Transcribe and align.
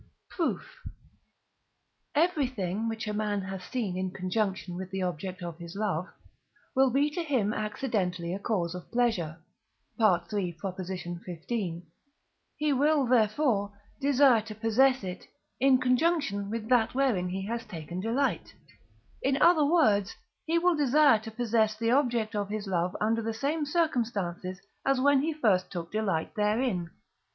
Proof. 0.31 0.79
Everything, 2.15 2.87
which 2.89 3.07
a 3.07 3.13
man 3.13 3.41
has 3.41 3.63
seen 3.65 3.95
in 3.95 4.09
conjunction 4.09 4.73
with 4.75 4.89
the 4.89 5.03
object 5.03 5.43
of 5.43 5.59
his 5.59 5.75
love, 5.75 6.09
will 6.75 6.89
be 6.89 7.11
to 7.11 7.21
him 7.21 7.53
accidentally 7.53 8.33
a 8.33 8.39
cause 8.39 8.73
of 8.73 8.89
pleasure 8.91 9.37
(III. 9.99 10.57
xv.); 10.57 11.83
he 12.57 12.73
will, 12.73 13.05
therefore, 13.05 13.73
desire 13.99 14.41
to 14.41 14.55
possess 14.55 15.03
it, 15.03 15.27
in 15.59 15.77
conjunction 15.77 16.49
with 16.49 16.67
that 16.67 16.95
wherein 16.95 17.29
he 17.29 17.45
has 17.45 17.63
taken 17.63 17.99
delight; 17.99 18.55
in 19.21 19.39
other 19.39 19.63
words, 19.67 20.15
he 20.47 20.57
will 20.57 20.75
desire 20.75 21.19
to 21.19 21.29
possess 21.29 21.75
the 21.77 21.91
object 21.91 22.35
of 22.35 22.49
his 22.49 22.65
love 22.65 22.97
under 22.99 23.21
the 23.21 23.35
same 23.35 23.67
circumstances 23.67 24.59
as 24.83 24.99
when 24.99 25.21
he 25.21 25.31
first 25.31 25.69
took 25.71 25.91
delight 25.91 26.33
therein. 26.33 26.89